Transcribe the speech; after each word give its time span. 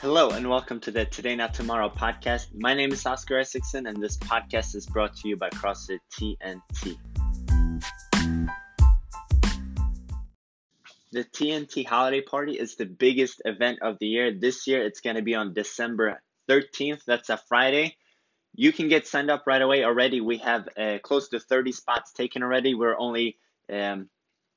Hello 0.00 0.30
and 0.30 0.48
welcome 0.48 0.78
to 0.78 0.92
the 0.92 1.06
Today 1.06 1.34
Not 1.34 1.54
Tomorrow 1.54 1.88
podcast. 1.88 2.54
My 2.54 2.72
name 2.72 2.92
is 2.92 3.04
Oscar 3.04 3.34
Essexson 3.34 3.88
and 3.88 4.00
this 4.00 4.16
podcast 4.16 4.76
is 4.76 4.86
brought 4.86 5.16
to 5.16 5.28
you 5.28 5.36
by 5.36 5.50
CrossFit 5.50 5.98
TNT. 6.12 6.96
The 11.10 11.24
TNT 11.24 11.84
holiday 11.84 12.20
party 12.20 12.52
is 12.52 12.76
the 12.76 12.86
biggest 12.86 13.42
event 13.44 13.80
of 13.82 13.96
the 13.98 14.06
year. 14.06 14.32
This 14.32 14.68
year 14.68 14.84
it's 14.84 15.00
going 15.00 15.16
to 15.16 15.22
be 15.22 15.34
on 15.34 15.52
December 15.52 16.22
13th. 16.48 17.04
That's 17.04 17.28
a 17.28 17.36
Friday. 17.48 17.96
You 18.54 18.72
can 18.72 18.86
get 18.88 19.08
signed 19.08 19.32
up 19.32 19.48
right 19.48 19.60
away 19.60 19.82
already. 19.82 20.20
We 20.20 20.38
have 20.38 20.68
uh, 20.78 20.98
close 21.02 21.28
to 21.30 21.40
30 21.40 21.72
spots 21.72 22.12
taken 22.12 22.44
already. 22.44 22.72
We're 22.72 22.96
only 22.96 23.36
um, 23.68 24.08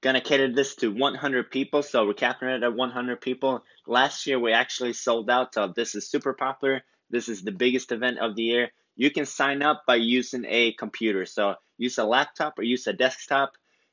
gonna 0.00 0.20
cater 0.20 0.52
this 0.52 0.74
to 0.76 0.92
100 0.92 1.50
people, 1.50 1.82
so 1.82 2.06
we're 2.06 2.14
capping 2.14 2.48
it 2.48 2.62
at 2.62 2.74
100 2.74 3.20
people. 3.20 3.64
Last 3.86 4.26
year 4.26 4.38
we 4.38 4.52
actually 4.52 4.94
sold 4.94 5.28
out, 5.30 5.54
so 5.54 5.68
this 5.68 5.94
is 5.94 6.08
super 6.08 6.32
popular. 6.32 6.82
This 7.10 7.28
is 7.28 7.42
the 7.42 7.52
biggest 7.52 7.92
event 7.92 8.18
of 8.18 8.36
the 8.36 8.42
year. 8.42 8.70
You 8.96 9.10
can 9.10 9.26
sign 9.26 9.62
up 9.62 9.84
by 9.86 9.96
using 9.96 10.44
a 10.46 10.72
computer, 10.72 11.26
so 11.26 11.56
use 11.76 11.98
a 11.98 12.04
laptop 12.04 12.58
or 12.58 12.62
use 12.62 12.86
a 12.86 12.92
desktop. 12.92 13.52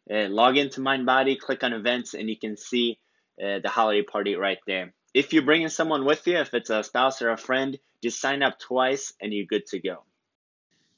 Uh, 0.10 0.28
log 0.30 0.58
into 0.58 0.80
MindBody, 0.80 1.38
click 1.38 1.64
on 1.64 1.74
events, 1.74 2.14
and 2.14 2.30
you 2.30 2.38
can 2.38 2.56
see 2.56 2.98
uh, 3.42 3.60
the 3.60 3.70
holiday 3.70 4.04
party 4.04 4.36
right 4.36 4.60
there. 4.66 4.94
If 5.14 5.34
you're 5.34 5.44
bringing 5.44 5.70
someone 5.70 6.06
with 6.06 6.26
you, 6.28 6.38
if 6.38 6.54
it's 6.54 6.70
a 6.70 6.84
spouse 6.84 7.22
or 7.22 7.30
a 7.30 7.38
friend, 7.38 7.78
just 8.02 8.22
sign 8.22 8.44
up 8.44 8.60
twice 8.60 9.14
and 9.20 9.34
you're 9.34 9.46
good 9.46 9.66
to 9.68 9.80
go. 9.80 10.04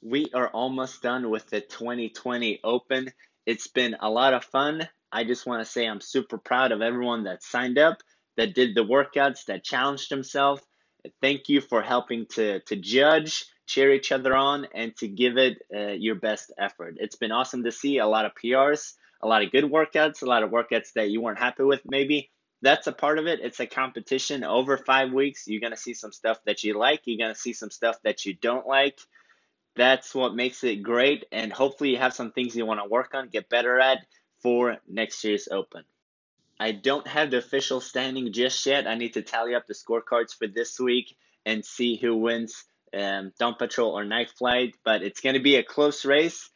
We 0.02 0.30
are 0.34 0.48
almost 0.48 1.02
done 1.02 1.30
with 1.30 1.48
the 1.48 1.60
2020 1.60 2.60
Open. 2.62 3.12
It's 3.46 3.66
been 3.66 3.96
a 4.00 4.10
lot 4.10 4.34
of 4.34 4.44
fun. 4.44 4.88
I 5.12 5.24
just 5.24 5.46
want 5.46 5.64
to 5.64 5.70
say 5.70 5.86
I'm 5.86 6.00
super 6.00 6.38
proud 6.38 6.72
of 6.72 6.82
everyone 6.82 7.24
that 7.24 7.42
signed 7.42 7.78
up, 7.78 7.98
that 8.36 8.54
did 8.54 8.74
the 8.74 8.84
workouts, 8.84 9.46
that 9.46 9.64
challenged 9.64 10.10
themselves. 10.10 10.62
Thank 11.20 11.48
you 11.48 11.60
for 11.60 11.82
helping 11.82 12.26
to, 12.34 12.60
to 12.60 12.76
judge, 12.76 13.46
cheer 13.66 13.92
each 13.92 14.12
other 14.12 14.34
on, 14.36 14.66
and 14.74 14.96
to 14.98 15.08
give 15.08 15.36
it 15.36 15.58
uh, 15.74 15.92
your 15.92 16.14
best 16.16 16.52
effort. 16.58 16.96
It's 16.98 17.16
been 17.16 17.32
awesome 17.32 17.64
to 17.64 17.72
see 17.72 17.98
a 17.98 18.06
lot 18.06 18.24
of 18.24 18.32
PRs, 18.34 18.92
a 19.22 19.26
lot 19.26 19.42
of 19.42 19.50
good 19.50 19.64
workouts, 19.64 20.22
a 20.22 20.26
lot 20.26 20.42
of 20.42 20.50
workouts 20.50 20.92
that 20.94 21.10
you 21.10 21.20
weren't 21.20 21.38
happy 21.38 21.64
with, 21.64 21.80
maybe. 21.84 22.30
That's 22.62 22.86
a 22.86 22.92
part 22.92 23.18
of 23.18 23.26
it. 23.26 23.40
It's 23.42 23.60
a 23.60 23.66
competition 23.66 24.44
over 24.44 24.76
five 24.76 25.12
weeks. 25.12 25.44
You're 25.46 25.62
going 25.62 25.72
to 25.72 25.78
see 25.78 25.94
some 25.94 26.12
stuff 26.12 26.38
that 26.44 26.62
you 26.62 26.78
like, 26.78 27.00
you're 27.04 27.18
going 27.18 27.34
to 27.34 27.40
see 27.40 27.54
some 27.54 27.70
stuff 27.70 27.96
that 28.04 28.26
you 28.26 28.34
don't 28.34 28.66
like. 28.66 28.98
That's 29.76 30.14
what 30.14 30.34
makes 30.34 30.62
it 30.62 30.82
great. 30.82 31.24
And 31.32 31.52
hopefully, 31.52 31.90
you 31.90 31.98
have 31.98 32.12
some 32.12 32.32
things 32.32 32.54
you 32.54 32.66
want 32.66 32.80
to 32.80 32.88
work 32.88 33.14
on, 33.14 33.28
get 33.28 33.48
better 33.48 33.80
at 33.80 34.00
for 34.42 34.78
next 34.88 35.22
year's 35.24 35.48
Open. 35.50 35.84
I 36.58 36.72
don't 36.72 37.06
have 37.06 37.30
the 37.30 37.38
official 37.38 37.80
standing 37.80 38.32
just 38.32 38.64
yet. 38.66 38.86
I 38.86 38.94
need 38.94 39.14
to 39.14 39.22
tally 39.22 39.54
up 39.54 39.66
the 39.66 39.74
scorecards 39.74 40.36
for 40.36 40.46
this 40.46 40.78
week 40.78 41.16
and 41.46 41.64
see 41.64 41.96
who 41.96 42.16
wins 42.16 42.64
um, 42.92 43.32
Dawn 43.38 43.54
Patrol 43.54 43.96
or 43.96 44.04
Night 44.04 44.30
Flight, 44.30 44.74
but 44.84 45.02
it's 45.02 45.20
going 45.20 45.34
to 45.34 45.42
be 45.42 45.56
a 45.56 45.62
close 45.62 46.04
race. 46.04 46.50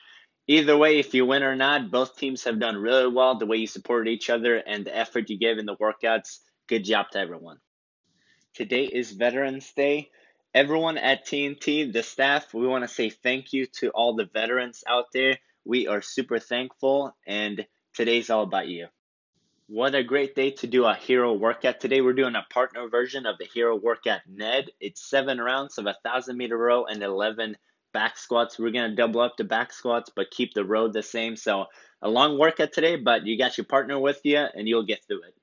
Either 0.46 0.76
way, 0.76 0.98
if 0.98 1.14
you 1.14 1.24
win 1.24 1.42
or 1.42 1.56
not, 1.56 1.90
both 1.90 2.18
teams 2.18 2.44
have 2.44 2.60
done 2.60 2.76
really 2.76 3.10
well. 3.10 3.38
The 3.38 3.46
way 3.46 3.56
you 3.56 3.66
supported 3.66 4.10
each 4.10 4.28
other 4.28 4.56
and 4.56 4.84
the 4.84 4.94
effort 4.94 5.30
you 5.30 5.38
gave 5.38 5.56
in 5.56 5.64
the 5.64 5.76
workouts, 5.76 6.40
good 6.66 6.84
job 6.84 7.06
to 7.12 7.18
everyone. 7.18 7.58
Today 8.52 8.84
is 8.84 9.12
Veterans 9.12 9.72
Day. 9.72 10.10
Everyone 10.52 10.98
at 10.98 11.26
TNT, 11.26 11.92
the 11.92 12.02
staff, 12.02 12.52
we 12.52 12.66
want 12.66 12.84
to 12.84 12.94
say 12.94 13.08
thank 13.08 13.52
you 13.52 13.66
to 13.80 13.88
all 13.90 14.14
the 14.14 14.26
veterans 14.26 14.84
out 14.86 15.06
there. 15.12 15.38
We 15.64 15.88
are 15.88 16.02
super 16.02 16.38
thankful 16.38 17.16
and 17.26 17.66
Today's 17.94 18.28
all 18.28 18.42
about 18.42 18.66
you. 18.66 18.88
What 19.68 19.94
a 19.94 20.02
great 20.02 20.34
day 20.34 20.50
to 20.50 20.66
do 20.66 20.84
a 20.84 20.96
hero 20.96 21.32
workout. 21.32 21.78
Today 21.78 22.00
we're 22.00 22.12
doing 22.12 22.34
a 22.34 22.44
partner 22.52 22.88
version 22.88 23.24
of 23.24 23.38
the 23.38 23.44
hero 23.44 23.76
workout 23.76 24.22
Ned. 24.26 24.70
It's 24.80 25.08
seven 25.08 25.40
rounds 25.40 25.78
of 25.78 25.86
a 25.86 25.94
thousand 26.02 26.36
meter 26.36 26.58
row 26.58 26.86
and 26.86 27.00
11 27.04 27.56
back 27.92 28.18
squats. 28.18 28.58
We're 28.58 28.72
going 28.72 28.90
to 28.90 28.96
double 28.96 29.20
up 29.20 29.36
the 29.36 29.44
back 29.44 29.72
squats, 29.72 30.10
but 30.12 30.32
keep 30.32 30.54
the 30.54 30.64
row 30.64 30.88
the 30.88 31.04
same. 31.04 31.36
So 31.36 31.66
a 32.02 32.08
long 32.08 32.36
workout 32.36 32.72
today, 32.72 32.96
but 32.96 33.26
you 33.26 33.38
got 33.38 33.56
your 33.56 33.64
partner 33.64 33.96
with 33.96 34.18
you 34.24 34.38
and 34.38 34.66
you'll 34.66 34.86
get 34.86 35.04
through 35.06 35.22
it. 35.28 35.34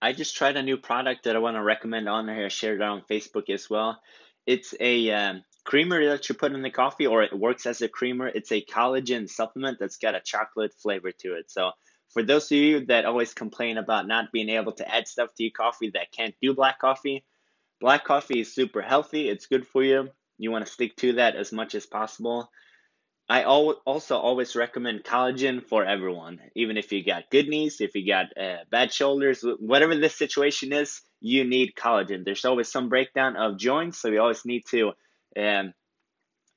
I 0.00 0.14
just 0.14 0.34
tried 0.34 0.56
a 0.56 0.62
new 0.62 0.78
product 0.78 1.24
that 1.24 1.36
I 1.36 1.40
want 1.40 1.58
to 1.58 1.62
recommend 1.62 2.08
on 2.08 2.26
here. 2.26 2.46
I 2.46 2.48
shared 2.48 2.80
it 2.80 2.82
on 2.82 3.02
Facebook 3.02 3.50
as 3.50 3.68
well. 3.68 4.00
It's 4.46 4.74
a 4.80 5.10
um, 5.10 5.44
creamer 5.64 6.04
that 6.10 6.28
you 6.28 6.34
put 6.34 6.52
in 6.52 6.62
the 6.62 6.70
coffee 6.70 7.06
or 7.06 7.22
it 7.22 7.32
works 7.32 7.66
as 7.66 7.82
a 7.82 7.88
creamer. 7.88 8.28
It's 8.28 8.52
a 8.52 8.64
collagen 8.64 9.28
supplement 9.28 9.78
that's 9.78 9.96
got 9.96 10.14
a 10.14 10.20
chocolate 10.20 10.74
flavor 10.74 11.10
to 11.20 11.34
it. 11.34 11.50
So 11.50 11.72
for 12.10 12.22
those 12.22 12.50
of 12.52 12.58
you 12.58 12.86
that 12.86 13.06
always 13.06 13.34
complain 13.34 13.78
about 13.78 14.06
not 14.06 14.32
being 14.32 14.50
able 14.50 14.72
to 14.72 14.94
add 14.94 15.08
stuff 15.08 15.34
to 15.34 15.42
your 15.42 15.52
coffee 15.52 15.90
that 15.94 16.12
can't 16.12 16.34
do 16.40 16.54
black 16.54 16.78
coffee, 16.78 17.24
black 17.80 18.04
coffee 18.04 18.40
is 18.40 18.54
super 18.54 18.82
healthy. 18.82 19.28
It's 19.28 19.46
good 19.46 19.66
for 19.66 19.82
you. 19.82 20.10
You 20.38 20.50
want 20.50 20.66
to 20.66 20.72
stick 20.72 20.96
to 20.96 21.14
that 21.14 21.36
as 21.36 21.52
much 21.52 21.74
as 21.74 21.86
possible. 21.86 22.50
I 23.28 23.42
al- 23.42 23.80
also 23.86 24.18
always 24.18 24.54
recommend 24.54 25.04
collagen 25.04 25.64
for 25.66 25.84
everyone, 25.84 26.40
even 26.54 26.76
if 26.76 26.92
you 26.92 27.02
got 27.02 27.30
good 27.30 27.48
knees, 27.48 27.80
if 27.80 27.94
you 27.94 28.06
got 28.06 28.26
uh, 28.36 28.64
bad 28.70 28.92
shoulders, 28.92 29.42
whatever 29.58 29.96
the 29.96 30.10
situation 30.10 30.74
is, 30.74 31.00
you 31.20 31.44
need 31.44 31.74
collagen. 31.74 32.24
There's 32.24 32.44
always 32.44 32.70
some 32.70 32.90
breakdown 32.90 33.36
of 33.36 33.56
joints, 33.56 33.98
so 33.98 34.08
you 34.08 34.20
always 34.20 34.44
need 34.44 34.64
to 34.72 34.92
and 35.36 35.72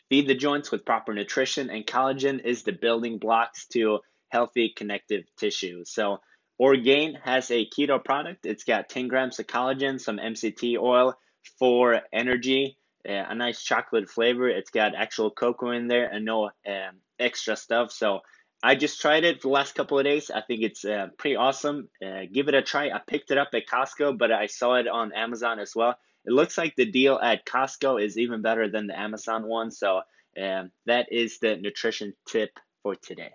feed 0.09 0.27
the 0.27 0.35
joints 0.35 0.71
with 0.71 0.85
proper 0.85 1.13
nutrition, 1.13 1.69
and 1.69 1.85
collagen 1.85 2.43
is 2.43 2.63
the 2.63 2.71
building 2.71 3.17
blocks 3.17 3.67
to 3.67 3.99
healthy 4.29 4.73
connective 4.75 5.23
tissue. 5.37 5.83
So, 5.85 6.19
Orgain 6.59 7.15
has 7.23 7.51
a 7.51 7.69
keto 7.69 8.03
product. 8.03 8.45
It's 8.45 8.63
got 8.63 8.89
10 8.89 9.07
grams 9.09 9.37
of 9.39 9.45
collagen, 9.45 10.01
some 10.01 10.17
MCT 10.17 10.77
oil 10.79 11.13
for 11.59 12.01
energy, 12.11 12.77
a 13.05 13.35
nice 13.35 13.63
chocolate 13.63 14.09
flavor. 14.09 14.49
It's 14.49 14.71
got 14.71 14.95
actual 14.95 15.29
cocoa 15.29 15.71
in 15.71 15.87
there 15.87 16.07
and 16.07 16.25
no 16.25 16.45
um, 16.45 17.01
extra 17.19 17.55
stuff. 17.55 17.91
So, 17.91 18.21
I 18.63 18.75
just 18.75 18.99
tried 18.99 19.23
it 19.23 19.41
for 19.41 19.49
the 19.49 19.53
last 19.53 19.75
couple 19.75 19.99
of 19.99 20.05
days. 20.05 20.31
I 20.31 20.41
think 20.41 20.63
it's 20.63 20.83
uh, 20.83 21.07
pretty 21.17 21.35
awesome. 21.35 21.89
Uh, 22.03 22.21
give 22.31 22.47
it 22.47 22.55
a 22.55 22.61
try. 22.61 22.89
I 22.89 22.99
picked 23.05 23.29
it 23.29 23.37
up 23.37 23.49
at 23.53 23.67
Costco, 23.67 24.17
but 24.17 24.31
I 24.31 24.47
saw 24.47 24.75
it 24.75 24.87
on 24.87 25.13
Amazon 25.13 25.59
as 25.59 25.75
well. 25.75 25.95
It 26.27 26.33
looks 26.33 26.57
like 26.57 26.75
the 26.75 26.83
deal 26.83 27.17
at 27.23 27.45
Costco 27.45 28.03
is 28.03 28.17
even 28.17 28.41
better 28.41 28.69
than 28.69 28.87
the 28.87 28.99
Amazon 28.99 29.47
one. 29.47 29.71
So 29.71 30.01
um, 30.37 30.71
that 30.85 31.07
is 31.09 31.39
the 31.39 31.55
nutrition 31.55 32.13
tip 32.27 32.49
for 32.83 32.95
today. 32.95 33.31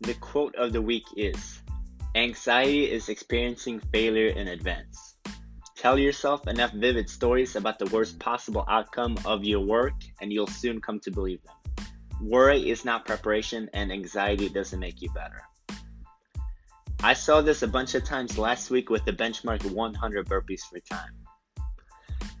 The 0.00 0.14
quote 0.20 0.56
of 0.56 0.72
the 0.72 0.82
week 0.82 1.04
is 1.16 1.62
Anxiety 2.16 2.90
is 2.90 3.08
experiencing 3.08 3.80
failure 3.92 4.30
in 4.30 4.48
advance. 4.48 5.13
Tell 5.84 5.98
yourself 5.98 6.48
enough 6.48 6.72
vivid 6.72 7.10
stories 7.10 7.56
about 7.56 7.78
the 7.78 7.84
worst 7.84 8.18
possible 8.18 8.64
outcome 8.66 9.18
of 9.26 9.44
your 9.44 9.60
work, 9.60 9.92
and 10.18 10.32
you'll 10.32 10.46
soon 10.46 10.80
come 10.80 10.98
to 11.00 11.10
believe 11.10 11.40
them. 11.42 11.86
Worry 12.22 12.70
is 12.70 12.86
not 12.86 13.04
preparation, 13.04 13.68
and 13.74 13.92
anxiety 13.92 14.48
doesn't 14.48 14.80
make 14.80 15.02
you 15.02 15.10
better. 15.10 15.42
I 17.02 17.12
saw 17.12 17.42
this 17.42 17.60
a 17.60 17.68
bunch 17.68 17.94
of 17.94 18.02
times 18.02 18.38
last 18.38 18.70
week 18.70 18.88
with 18.88 19.04
the 19.04 19.12
benchmark 19.12 19.62
100 19.70 20.26
burpees 20.26 20.62
for 20.62 20.80
time. 20.80 21.12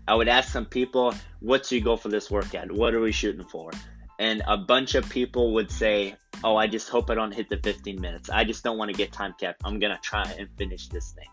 I 0.08 0.14
would 0.14 0.28
ask 0.28 0.50
some 0.50 0.64
people, 0.64 1.12
What's 1.40 1.70
your 1.70 1.82
goal 1.82 1.98
for 1.98 2.08
this 2.08 2.30
workout? 2.30 2.72
What 2.72 2.94
are 2.94 3.00
we 3.00 3.12
shooting 3.12 3.44
for? 3.44 3.72
And 4.18 4.42
a 4.46 4.56
bunch 4.56 4.94
of 4.94 5.06
people 5.10 5.52
would 5.52 5.70
say, 5.70 6.16
Oh, 6.42 6.56
I 6.56 6.66
just 6.66 6.88
hope 6.88 7.10
I 7.10 7.14
don't 7.14 7.34
hit 7.34 7.50
the 7.50 7.58
15 7.58 8.00
minutes. 8.00 8.30
I 8.30 8.44
just 8.44 8.64
don't 8.64 8.78
want 8.78 8.90
to 8.90 8.96
get 8.96 9.12
time 9.12 9.34
capped. 9.38 9.60
I'm 9.64 9.78
going 9.78 9.94
to 9.94 10.00
try 10.00 10.22
and 10.38 10.48
finish 10.56 10.88
this 10.88 11.12
thing. 11.12 11.28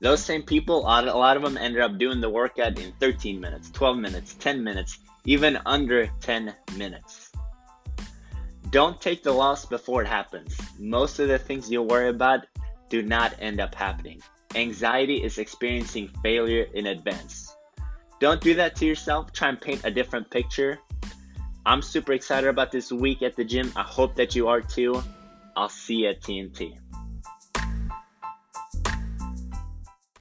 Those 0.00 0.22
same 0.22 0.42
people, 0.42 0.80
a 0.80 1.00
lot 1.02 1.36
of 1.36 1.42
them 1.42 1.56
ended 1.56 1.80
up 1.80 1.98
doing 1.98 2.20
the 2.20 2.28
workout 2.28 2.78
in 2.78 2.92
13 3.00 3.40
minutes, 3.40 3.70
12 3.70 3.96
minutes, 3.98 4.34
10 4.34 4.62
minutes, 4.62 4.98
even 5.24 5.58
under 5.64 6.06
10 6.20 6.54
minutes. 6.76 7.32
Don't 8.70 9.00
take 9.00 9.22
the 9.22 9.32
loss 9.32 9.64
before 9.64 10.02
it 10.02 10.08
happens. 10.08 10.58
Most 10.78 11.18
of 11.20 11.28
the 11.28 11.38
things 11.38 11.70
you 11.70 11.80
worry 11.80 12.08
about 12.08 12.46
do 12.88 13.02
not 13.02 13.34
end 13.38 13.60
up 13.60 13.74
happening. 13.74 14.20
Anxiety 14.54 15.22
is 15.22 15.38
experiencing 15.38 16.08
failure 16.22 16.66
in 16.74 16.86
advance. 16.86 17.56
Don't 18.20 18.40
do 18.40 18.54
that 18.54 18.76
to 18.76 18.86
yourself. 18.86 19.32
Try 19.32 19.48
and 19.50 19.60
paint 19.60 19.82
a 19.84 19.90
different 19.90 20.30
picture. 20.30 20.78
I'm 21.66 21.82
super 21.82 22.12
excited 22.12 22.48
about 22.48 22.70
this 22.70 22.92
week 22.92 23.22
at 23.22 23.36
the 23.36 23.44
gym. 23.44 23.72
I 23.74 23.82
hope 23.82 24.14
that 24.16 24.34
you 24.34 24.48
are 24.48 24.60
too. 24.60 25.02
I'll 25.56 25.68
see 25.68 26.02
you 26.02 26.08
at 26.08 26.20
TNT. 26.20 26.78